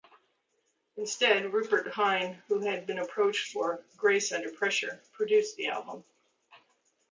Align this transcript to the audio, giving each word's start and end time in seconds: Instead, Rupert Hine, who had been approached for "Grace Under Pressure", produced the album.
Instead, 0.97 1.53
Rupert 1.53 1.89
Hine, 1.89 2.41
who 2.47 2.61
had 2.61 2.87
been 2.87 2.97
approached 2.97 3.51
for 3.53 3.83
"Grace 3.97 4.31
Under 4.31 4.49
Pressure", 4.51 4.99
produced 5.13 5.57
the 5.57 5.67
album. 5.67 6.03